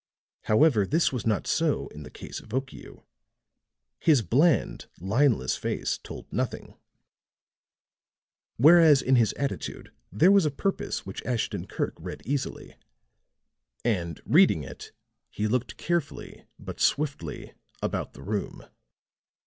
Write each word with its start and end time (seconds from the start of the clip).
However, 0.45 0.87
this 0.87 1.13
was 1.13 1.27
not 1.27 1.45
so 1.45 1.87
in 1.89 2.01
the 2.01 2.09
case 2.09 2.39
of 2.39 2.49
Okiu. 2.55 3.03
His 3.99 4.23
bland, 4.23 4.87
lineless 4.99 5.55
face 5.57 5.99
told 5.99 6.25
nothing; 6.33 6.73
whereas 8.57 9.03
in 9.03 9.15
his 9.15 9.31
attitude 9.33 9.91
there 10.11 10.31
was 10.31 10.43
a 10.43 10.49
purpose 10.49 11.05
which 11.05 11.23
Ashton 11.23 11.67
Kirk 11.67 11.93
read 11.99 12.23
easily. 12.25 12.75
And, 13.85 14.19
reading 14.25 14.63
it, 14.63 14.91
he 15.29 15.45
looked 15.47 15.77
carefully 15.77 16.45
but 16.57 16.79
swiftly 16.79 17.53
about 17.83 18.13
the 18.13 18.23
room. 18.23 18.65